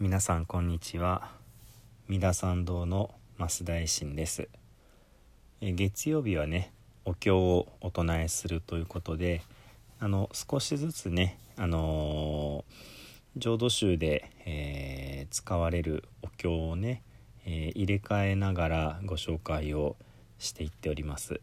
[0.00, 1.32] 皆さんこんにちは。
[2.06, 4.48] 三田参道の増大臣です。
[5.60, 6.72] 月曜日はね
[7.04, 9.42] お経をお唱えするということで
[9.98, 17.02] あの少しずつねあのー、浄土宗で、えー、使われるお経をね、
[17.44, 19.96] えー、入れ替えながらご紹介を
[20.38, 21.40] していっております。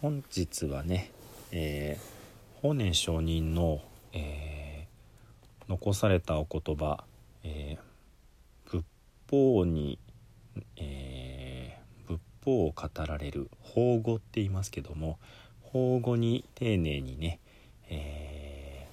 [0.00, 1.10] 本日はね、
[1.50, 1.98] え
[2.62, 3.80] 法然上人の、
[4.12, 4.86] え
[5.68, 7.02] 残されたお言葉
[7.44, 8.84] えー、仏
[9.30, 9.98] 法に、
[10.76, 15.18] えー、仏法を語られる法語って言いますけども
[15.60, 17.40] 法語に丁寧にね、
[17.88, 18.86] え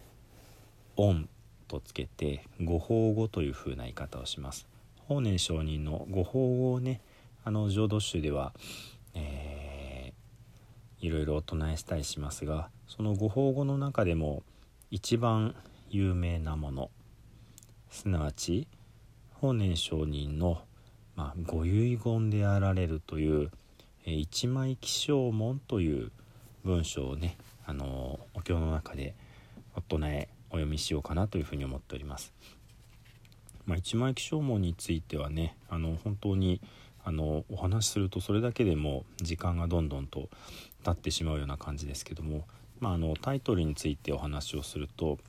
[0.97, 1.27] ー、音
[1.67, 4.67] とつけてご法語という風な言い方をします。
[5.07, 7.01] 法然上人のご法語をね
[7.43, 8.53] あの浄土宗では、
[9.15, 14.43] えー、いろいろお唱えしたりしますがそのご法語の中でも
[14.91, 15.55] 一番
[15.89, 16.91] 有名なもの
[17.89, 18.67] すなわち
[19.33, 20.61] 法然上人の、
[21.15, 23.51] まあ、ご遺言であられるという
[24.05, 26.11] 「え一枚起請文」という
[26.63, 29.15] 文章をねあのお経の中で
[29.75, 32.33] お唱えお読みしようかなというふうに思っております。
[33.65, 36.59] まあ、一枚起請文についてはねあの本当に
[37.03, 40.29] あのお話しするとそれだけでも時間がどんどんと
[40.83, 42.45] 経ってしまうような感じですけども、
[42.79, 45.19] まあ、あのタイトルについてお話をすると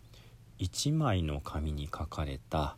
[0.61, 2.77] 1枚の紙に書かれた、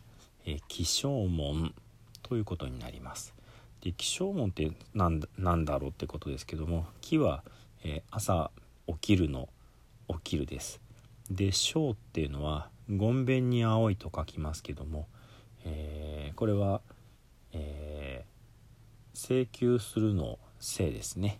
[0.67, 1.73] 起請文
[2.21, 3.33] ということになります。
[3.81, 5.19] で起請文って何
[5.65, 7.43] だろうってことですけども木は、
[7.83, 8.51] え朝
[8.87, 9.49] 起きるの
[10.07, 10.79] 起きるです。
[11.29, 15.07] で章っていうのはごんべんに青いと書きますけども、
[15.65, 16.81] えー、これは、
[17.51, 21.39] えー、請求するの請ですね、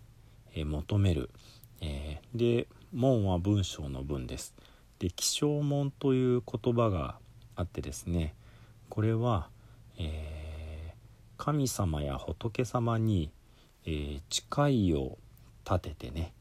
[0.54, 1.30] え、求める、
[1.82, 4.54] えで門は文章の文です。
[5.04, 7.18] で気象門という言葉が
[7.58, 8.34] あってですね
[8.88, 9.50] これは、
[10.00, 13.30] えー、神様や仏様に、
[13.86, 15.18] えー、誓いを
[15.70, 16.32] 立ててね、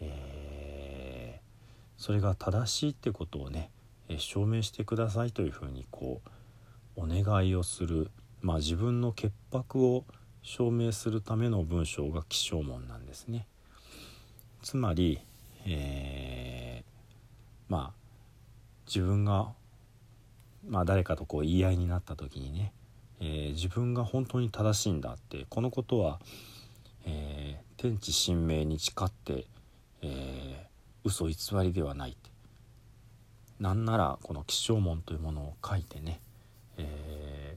[0.00, 3.70] えー、それが正しいってことをね、
[4.08, 6.20] え証明してくださいというふうにこ
[6.96, 10.04] うお願いをする、まあ、自分の潔白を
[10.42, 13.46] 証明するための文章が起請文なんですね。
[14.62, 15.20] つまり、
[15.66, 17.97] えー、まあ
[18.88, 19.52] 自分が、
[20.66, 22.72] まあ、誰かとこう言い合いになった時にね、
[23.20, 26.18] えー、自分が本当に正しいんだってこのことは、
[27.04, 29.44] えー、天地神明に誓って、
[30.02, 32.30] えー、嘘偽りではないって。
[33.60, 36.20] なんならこの起請文というものを書いてね、
[36.76, 37.56] え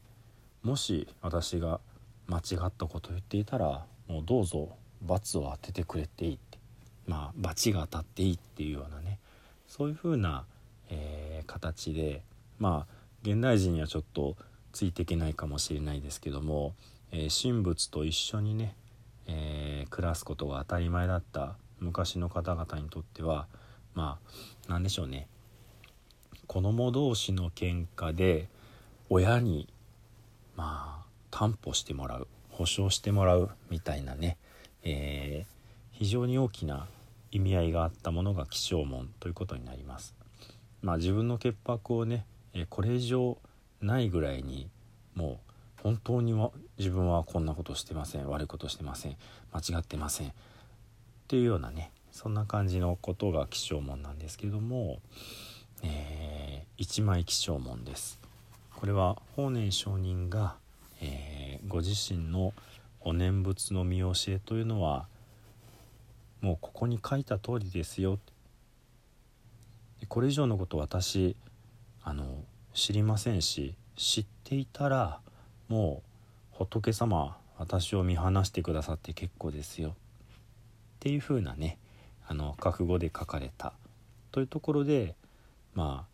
[0.63, 1.80] ー、もし私が
[2.28, 6.52] 間違ったことを言っていたらもうどうぞ罰を当ててくれていいって。
[7.08, 9.19] まあ罰が当たっていいっていうようなね
[9.68, 10.46] そういうふうな
[10.91, 12.22] えー、形で
[12.59, 12.94] まあ
[13.24, 14.35] 現代人にはちょっと
[14.72, 16.74] ついていけないかもしれないですけども、
[17.12, 18.75] えー、神仏と一緒にね、
[19.28, 23.47] えー、暮らすことが当たり前だった昔の方々にとっては
[23.96, 25.28] まあ何でしょうね
[26.47, 28.47] 子供同士の喧嘩で
[29.09, 29.68] 親に
[30.56, 34.38] まあ担保してもらう保証してもらうみたいなね、
[34.84, 36.88] えー、非常に大きな
[37.31, 40.20] 意味合いがあったものが起請文ということになります。
[40.81, 43.38] まあ、自分の潔白をね、えこれ以上
[43.81, 44.69] ないぐらいに
[45.16, 45.40] も
[45.80, 46.34] う本当に
[46.78, 49.18] 自分はこんなことしてません悪いことしてません
[49.52, 50.31] 間違ってませんっ
[51.28, 55.00] ていうようなねそんな感じのことが起請文なんですけども、
[55.81, 58.19] えー、一枚起請文です。
[58.75, 60.56] これは法然上人が、
[61.02, 62.53] えー、ご自身の
[63.00, 65.06] お念仏の見教えというのは
[66.42, 68.19] もうここに書いた通りですよ
[70.07, 71.35] これ以上のこと私
[72.03, 75.19] あの知りませんし知っていたら
[75.67, 76.01] も
[76.53, 79.89] う仏様私を見放してくださって結構ですよ。
[79.89, 79.94] っ
[81.00, 81.78] ていう風なね
[82.28, 83.73] あの覚悟で書かれた。
[84.31, 85.16] というところで
[85.73, 86.12] まあ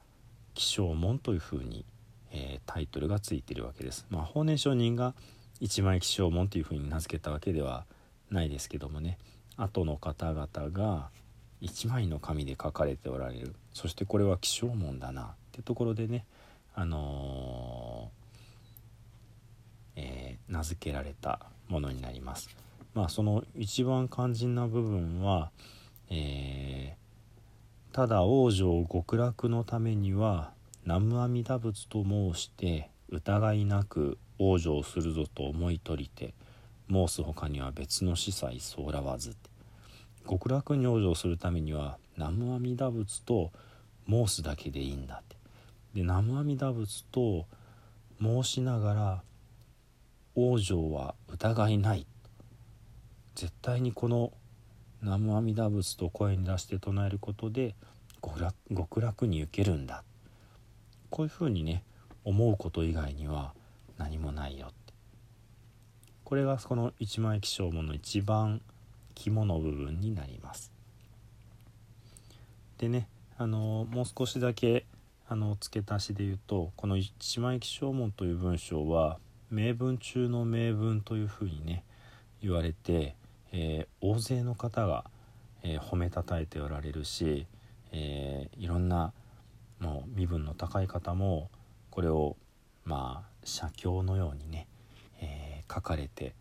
[0.53, 1.85] 起請文という風に、
[2.31, 4.05] えー、タイトルがついてるわけです。
[4.09, 5.13] まあ、法然上人が
[5.59, 7.85] 一枚起請文という風に名付けたわけでは
[8.31, 9.17] ないですけどもね。
[9.55, 11.09] 後の方々が
[11.61, 16.25] 1枚の紙で書かれておられるそしてこれは起請文だなってところでね
[16.75, 21.39] あのー、えー、名付けられた
[21.69, 22.49] ものになります。
[22.93, 25.49] まあその一番肝心な部分は、
[26.09, 30.51] えー、ただ往生極楽のためには
[30.85, 36.33] 南無阿弥陀仏と申して疑いなく往生するぞと思い取りて
[36.89, 39.35] 申す他には別の司祭そうらわず
[40.27, 43.51] 極楽に往生するためには南無阿弥陀仏と
[44.09, 45.35] 申すだけでいいんだって。
[45.93, 47.45] で南無阿弥陀仏と
[48.21, 49.23] 申しながら
[50.35, 52.05] 往生は疑いない。
[53.35, 54.33] 絶対にこの
[55.01, 57.75] 南無阿弥陀仏と声に出して唱えることで
[58.21, 60.03] 極楽に行けるんだ。
[61.09, 61.83] こういうふうにね
[62.25, 63.53] 思うこと以外には
[63.97, 64.93] 何もないよって。
[66.23, 68.61] これがこの一枚起請文の一番
[69.17, 70.71] 肝の部分になります。
[72.77, 74.85] でねあのもう少しだけ
[75.27, 79.17] あの付け足しで言うとこの一枚起請文という文章は
[79.49, 81.83] 名文中の名文というふうにね
[82.41, 83.15] 言われて
[83.51, 85.05] えー、大勢の方が、
[85.63, 87.47] えー、褒めたたえておられるし、
[87.91, 89.13] えー、いろんな
[89.79, 91.49] もう身分の高い方も
[91.89, 92.35] これを
[92.83, 94.67] まあ写経のようにね、
[95.21, 96.33] え書かれて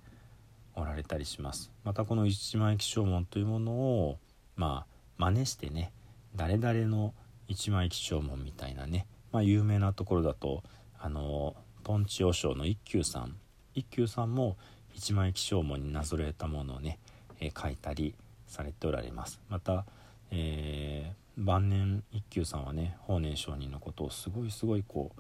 [0.77, 1.73] おられたりします。
[1.85, 4.19] またこの一枚起請文というものを
[4.55, 5.93] まあ真似してね
[6.37, 7.15] 誰々の
[7.49, 10.63] 一枚起請文みたいなね、まあ、有名なところだと
[10.99, 13.37] あのポンチ和尚の一休さん。
[13.75, 14.57] 一休さんも
[14.95, 16.99] 一枚起請文になぞらえたものをね、
[17.41, 18.15] えー、書いたり
[18.47, 19.41] されておられます。
[19.49, 19.85] また、
[20.31, 25.13] えー、晩年一休さんはね法然上人のことをすごいすごいこ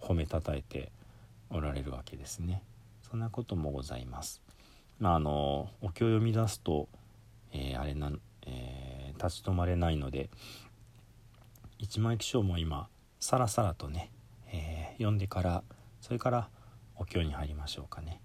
[0.00, 0.90] う褒めたたえて
[1.50, 2.62] おられるわけですね。
[3.10, 4.42] そんなこともございます。
[4.98, 6.88] まああのお経を読み出すと、
[7.52, 8.10] えー、あれな、
[8.46, 10.30] えー、立ち止まれないので
[11.78, 12.88] 一枚起請も今
[13.20, 14.10] さらさらとね、
[14.52, 15.62] えー、読んでから
[16.00, 16.48] それから
[16.96, 18.20] お経に入りましょうかね。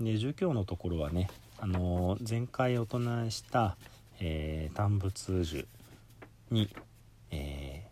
[0.00, 1.28] で儒教のところはね、
[1.60, 3.76] あの、前回お唱えした、
[4.20, 5.68] えー、単仏樹
[6.50, 6.74] に、
[7.30, 7.86] え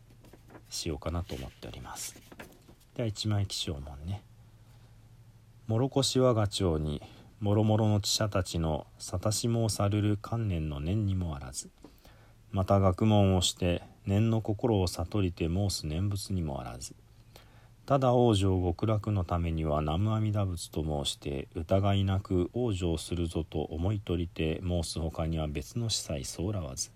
[0.49, 2.17] ー、しようかなと思っております
[2.95, 4.23] では一枚起請文ね
[5.67, 7.03] 「もろこし我が町に
[7.43, 11.71] もろもろの知者たちのさたしもさるる観念の念にもあらず
[12.53, 16.95] また学問をして念の心を悟りて申す念仏にもあらず
[17.85, 26.93] ただ往生極楽のためには南無阿弥陀仏と申して疑いなく往生するぞと思い取りて申す他には別の司祭そうらわず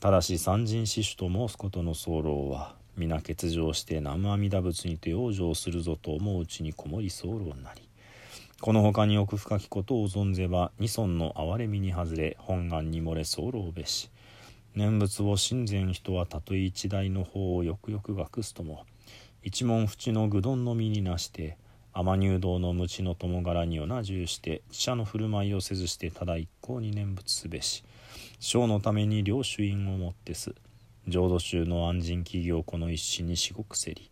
[0.00, 7.88] ただし三人死守と申すことの候は皆欠場して南無阿弥陀仏にて往生するぞと思ううちにこもり候になり
[8.62, 14.08] この他に奥深きことを存ぜば二尊の憐れみに外れ本願に漏れ候べし。
[14.76, 18.86] 念仏を信前人はたとえ一代の方をよくよく学すとも。
[19.42, 21.58] 一文淵の愚鈍の身になして
[21.92, 27.82] 天入道の鞭の友柄にをな重して知者の振る舞いをせずしてただ一向に念仏すべし。
[28.38, 30.54] 将のために領主院をもってす。
[31.08, 34.08] 浄土宗の安心企業この一心に至極せり。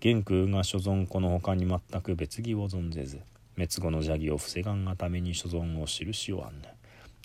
[0.00, 3.20] 元空が所存この他に全く別義を存ぜず。
[3.56, 6.68] 滅後の邪義を防がんがために所存を印をあんぬ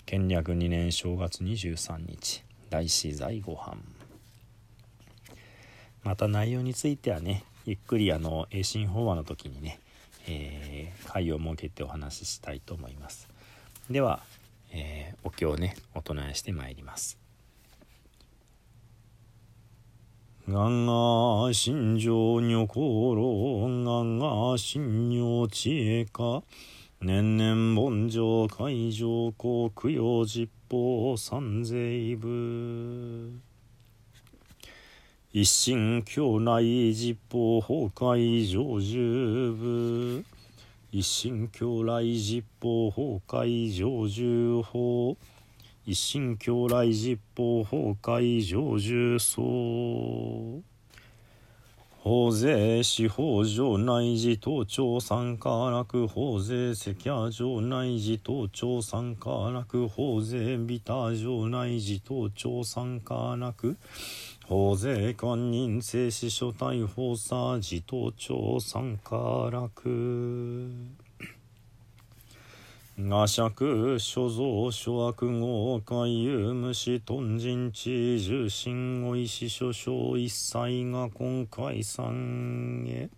[0.06, 3.76] 権略2年正月23日大師在御飯
[6.02, 9.78] また内容についてはねゆっくりあの栄進法話の時にね、
[10.26, 13.28] えー、会を設けてお話ししたいと思います。
[13.90, 14.22] では、
[14.72, 17.18] えー、お経をねお唱えしてまいります。
[20.50, 26.42] がんが心情女心がんが心女知恵か。
[27.02, 33.30] 年々盆上海上公供養実法三世部
[35.32, 40.24] 一心境内実法崩壊上十部。
[40.90, 45.14] 一心境内実法崩壊上十法。
[45.88, 50.62] 一心境内実法崩壊上十層
[52.02, 63.78] 法税司法上内寺東庁参加楽法税赤夜上内寺東庁参加楽法税ビター上内寺東庁参加楽
[64.46, 69.16] 法税官人正死所逮捕さ自頭庁参加
[69.50, 69.72] 楽
[73.00, 83.08] 画尺所蔵諸悪号海遊虫豚人地重心お石所掌一切が今回三へ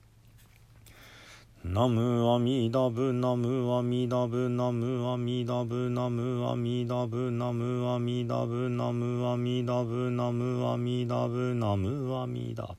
[1.65, 12.77] ナムアミダブナムアミダブナムアミダブナムアミダブナムアミダブナムアミダブナムアミダブナムアミダブ。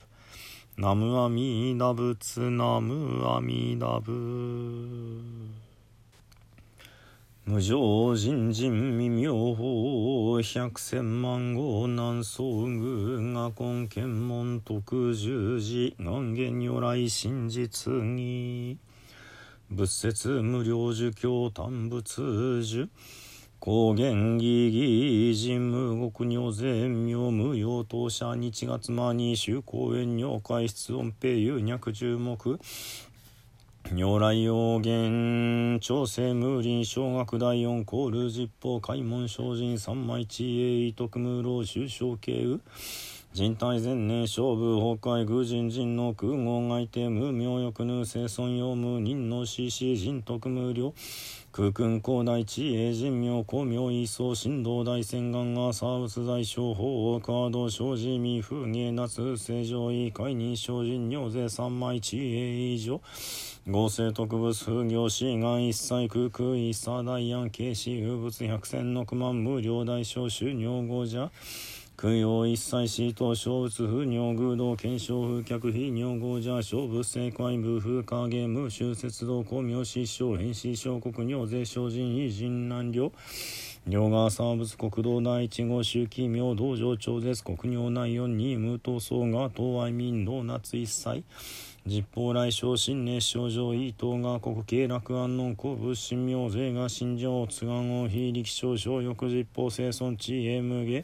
[0.78, 5.61] ナムアミダブツナムアミダブ。
[7.44, 18.78] 無常人人未妙法百千万号南宋宮が根検門徳十字願言如来真実義。
[19.72, 22.90] 仏説無料儒教単仏樹。
[23.60, 28.36] 高原義義人無国女全名無用当社。
[28.36, 32.38] 日月間に修公園尿海室音平有脈十目。
[33.90, 42.60] 如来王言朝政無林小学第四コール実法開門精進三枚地営伊徳無老終小慶右
[43.34, 50.94] 人体前年勝負崩壊偶人人の空合外定無名欲ぬ生存用無人の死死人徳無量。
[51.54, 63.02] 空君高大地英人名公明一層神道大仙願がサーブス大商法カード生じ未風芸夏正常位海認小人尿税三枚地英以上。
[63.68, 71.30] 合成特物風行志願一切空空一差大安慶死有物百千六万無料大小収尿後じゃ
[72.02, 83.12] 供養一切死と小仏不尿偶道検証風客非尿合者小仏正解部風化ゲーム修節道公明師匠変死小国尿税小人異人難量
[83.86, 91.24] 尿側産ス国道第一号周期明道上超絶国尿内四二無闘争が東愛民道夏一切。
[91.84, 101.04] 実法来生新熱症状伊藤が国慶楽安の古物神明税が新情津願を非力症状翌実法生存地へ無下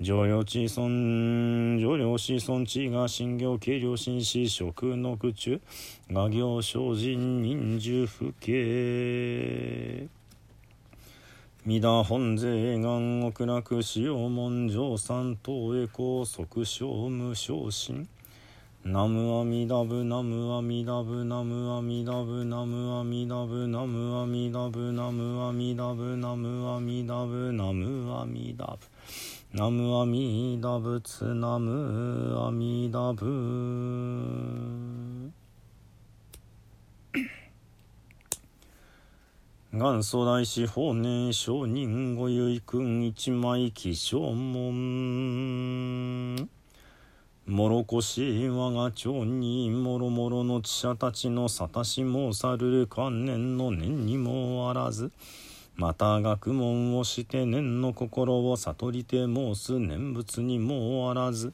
[0.00, 5.60] 上用地尊上領子尊地が新行計量心子職の苦中
[6.08, 10.08] 画行精進忍獣不敬。
[11.66, 18.06] 田本税願極楽使用門上三等へ高速小無昇進。
[18.84, 28.76] ナムアミダブナムアミダブナムアミダブナムアミダブナムアミダブナムアミダブナムアミダブナムアミダブ。
[29.54, 33.24] ナムアミダブツナムアミダブ。
[39.72, 45.23] 元祖大師法然上人ご遺訓一枚起承門
[47.54, 55.12] もろこし我が町にもろもろの知者たちのさたしもさるる観念の念にもあらず
[55.76, 61.52] また学問をして念の心を悟りて申す念仏にもあらず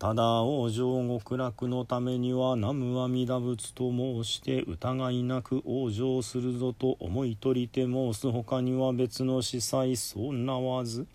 [0.00, 11.06] ただ往生極楽のためには南無阿弥陀仏と申して疑いなく往生するぞと思いとりて申す他には別の司祭そうなわず。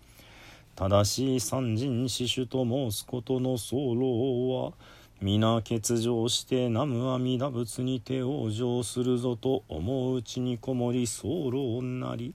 [0.76, 4.74] 正しい三人死主と申すことの僧侶は
[5.22, 12.34] 皆欠場して南無阿弥陀仏に手往生するぞと思ううちにこもり僧侶なり。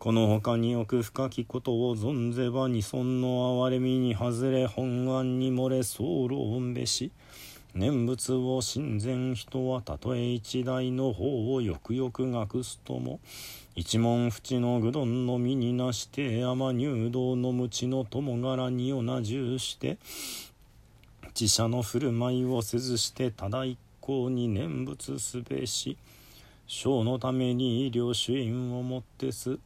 [0.00, 7.12] このほかに奥深きことを存ぜば二尊の憐れみに外れ本案に漏れ僧侶べし。
[7.74, 13.20] 念仏を神前人はたとえ一代の方をよくよく学すとも
[13.76, 19.24] 一文淵の愚鈍の身になして天入道の無知の友柄にをなう
[19.58, 19.98] して
[21.38, 25.96] 自社の振る舞いをせずしてただ一向に念仏すべし
[26.66, 29.58] 生のために医療主因をもってす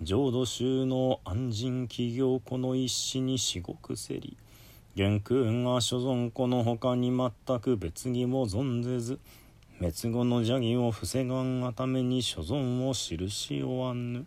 [0.00, 4.36] 浄土宗の安心企業この一死に至極せり
[4.94, 9.18] 元空が所存このほかに全く別義を存ぜず
[9.78, 14.26] 滅後の邪義を防がんがために所存を印おわぬ。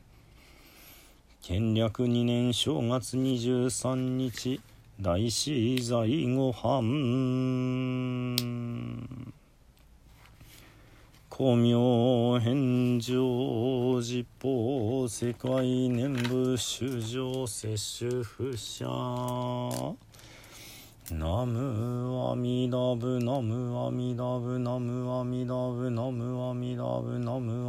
[1.42, 4.62] 建略2年正月23日
[5.02, 6.86] 大師在ご飯
[11.32, 18.86] 光明返上実法世界念仏衆生摂取不赦
[21.14, 27.61] ナムアミダブナムアミダブナムアミダブナムアミダブナム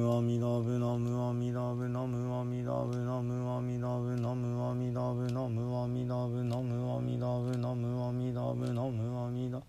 [0.00, 9.62] 無阿弥陀仏ナムアミダブナムアミダブナムアミダブナムアミダブナムアミダブナムアミダブナムアミダブナムアミダブ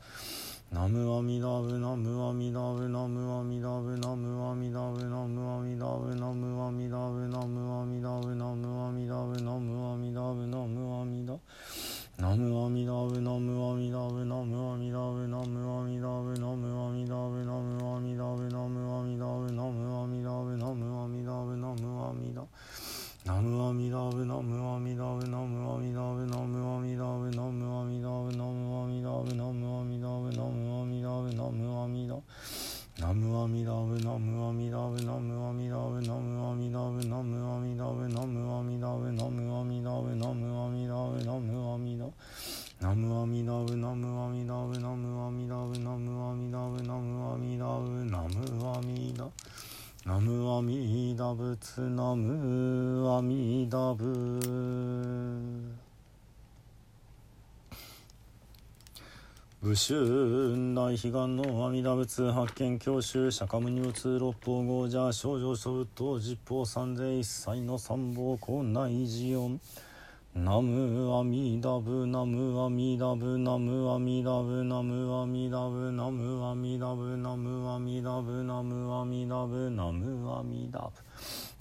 [0.72, 1.80] ナムアミダブ
[52.12, 54.06] ナム阿弥陀仏。
[59.62, 69.62] 武州大悲願の阿弥陀仏発見教習釈迦無二仏六方豪者少女諸仏等十方三世一切の三宝校内寺音
[70.34, 80.92] ナムアミダブナムアミダブナムアミダブナムアミダブナムアミダブナムアミダブナムアミダブナムアミダブ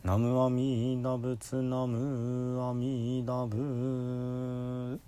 [0.02, 4.98] ナムアミダブツナムアミダブ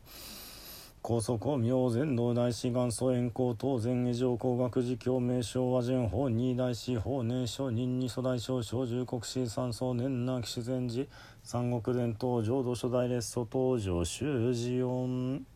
[1.00, 11.06] 高速明全道大師元祖円光当然以上工学寺教名称和順法二大師法年書人二祖大将小十国師三宗年なき自然寺
[11.42, 15.51] 三国伝統浄土初代列祖登場修士音。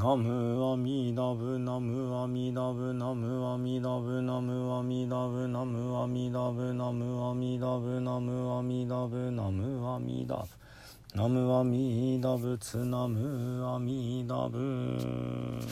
[0.00, 10.46] ナムアミダブナムアミダブナムアミダブナムアミダブナムアミダブナムアミダブナムアミダブナムアミダブ
[11.14, 15.68] ナムアミダ仏ナムアミダ仏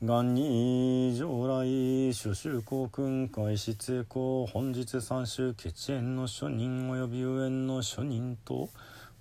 [0.00, 8.68] 元に上来諸州公君会室公本日三州血縁の諸人及び右縁の諸人と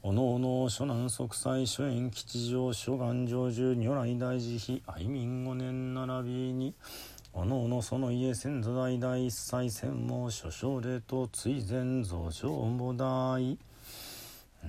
[0.03, 6.75] おのおの諸南息災諸縁吉祥諸願成就如来大慈悲愛民五年並びに
[7.33, 13.57] おのおのその家先祖代々一切専門諸奨礼と追善増上菩提。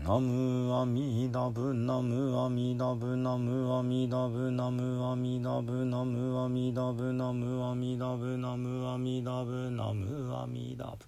[0.05, 11.05] ナムアミダブナムアミダブナムアミダブナムアミダブナムアミダブナムアミダブナムアミダブナムアミダブ。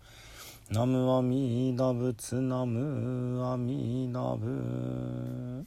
[0.73, 5.67] ナムアミダブツナムアミダブ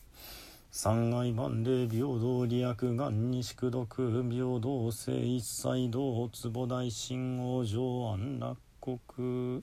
[0.71, 9.61] 三愛万礼平等利益願に宿毒平等性一切道坪大神王上安楽国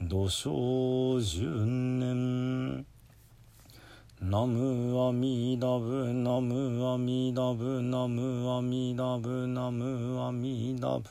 [0.00, 2.84] 土生十年
[4.20, 11.04] ナムアミダブナムアミダブナムアミダブナムアミダブ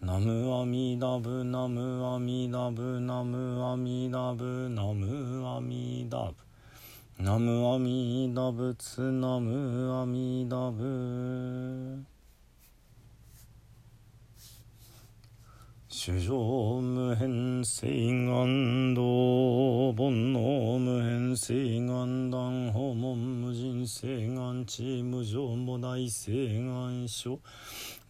[0.00, 6.30] ナムアミダブナムアミダブナムアミダブナムアミダ
[7.18, 7.22] ブ。
[7.22, 12.04] ナムアミダ仏ナムアミダブ。
[15.88, 17.88] 主上無変性
[18.24, 27.40] 願道煩悩無変性願断訪問無人性願地無常母大性願書。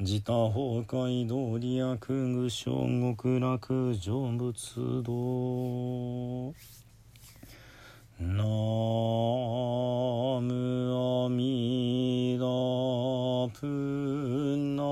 [0.00, 2.70] 自他崩壊通り悪具小
[3.16, 6.54] 極楽成仏道
[8.20, 8.44] ナ
[10.40, 12.46] ムアミダ
[13.58, 13.66] プ
[14.76, 14.84] ナ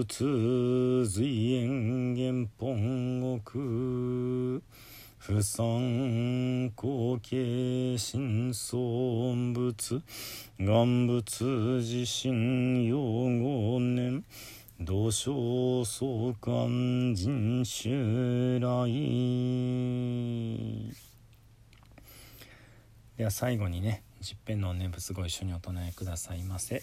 [0.00, 4.62] 仏随縁元本国
[5.18, 10.00] 不参後継新尊仏
[10.58, 11.44] 願仏
[11.80, 12.98] 自身用
[13.40, 14.24] 五年
[14.80, 18.66] 土生相関人襲来。
[23.18, 26.82] では最後にね十遍の念仏ご一緒にお唱えくださいませ。